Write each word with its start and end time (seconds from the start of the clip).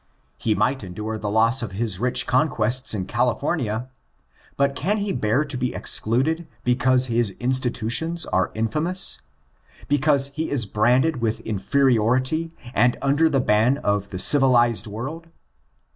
He 0.39 0.55
might 0.55 0.83
endure 0.83 1.19
the 1.19 1.29
loss 1.29 1.61
of 1.61 1.73
his 1.73 1.99
rich 1.99 2.25
conquests 2.25 2.95
in 2.95 3.05
California, 3.05 3.87
but 4.57 4.75
can 4.75 4.97
he 4.97 5.11
bear 5.13 5.45
to 5.45 5.55
be 5.55 5.75
excluded 5.75 6.47
because 6.63 7.05
his 7.05 7.35
institutions 7.39 8.25
are 8.25 8.49
infamous? 8.55 9.21
because 9.87 10.29
he 10.29 10.49
is 10.49 10.65
branded 10.65 11.21
with 11.21 11.41
inferiority, 11.41 12.49
and 12.73 12.97
under 13.03 13.29
the 13.29 13.39
ban 13.39 13.77
of 13.77 14.09
the 14.09 14.17
civilized 14.17 14.87
world 14.87 15.27